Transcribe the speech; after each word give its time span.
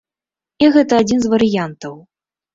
І 0.65 0.69
гэта 0.77 0.93
адзін 1.03 1.21
з 1.27 1.31
варыянтаў. 1.35 1.95